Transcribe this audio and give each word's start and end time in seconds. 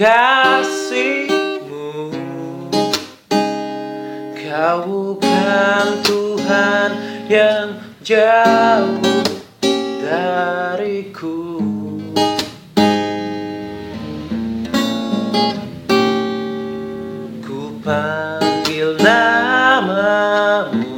kasihmu. 0.00 1.92
Kau 4.32 4.80
bukan 4.88 5.86
Tuhan 6.00 6.90
yang 7.28 7.76
jauh 8.00 8.96
dariku. 10.00 11.60
Ku 17.44 17.76
panggil 17.84 18.96
namamu. 19.04 20.96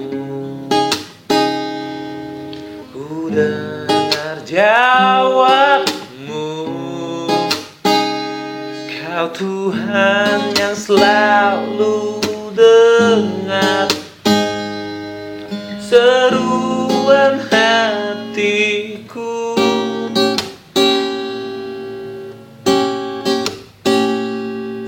Ku 2.94 3.26
dengar 3.34 4.38
jawabmu 4.46 6.01
Tuhan 9.32 10.52
yang 10.60 10.76
selalu 10.76 12.20
dengar 12.52 13.88
Seruan 15.92 17.36
hatiku. 17.52 19.52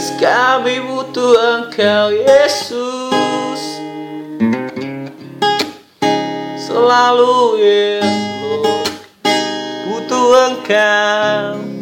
Yes, 0.00 0.16
kami 0.16 0.80
butuh 0.80 1.36
Engkau, 1.60 2.08
Yesus. 2.08 3.62
Selalu, 6.56 7.60
yes, 7.60 8.08
Lord, 8.40 8.88
butuh 9.84 10.28
Engkau. 10.48 11.79